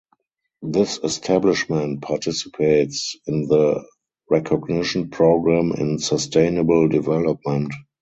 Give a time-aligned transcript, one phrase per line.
[0.63, 3.85] This establishment participates in the
[4.31, 7.71] recognition program in sustainable development.